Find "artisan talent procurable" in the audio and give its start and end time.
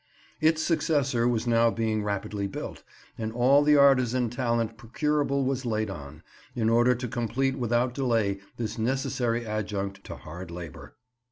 3.77-5.45